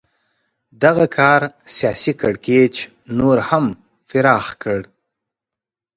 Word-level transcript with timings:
دغه 0.83 1.05
کار 1.17 1.41
سیاسي 1.75 2.11
کړکېچ 2.21 2.75
نور 3.17 3.37
هم 3.49 3.65
پراخ 4.07 4.45
کړ. 4.63 4.79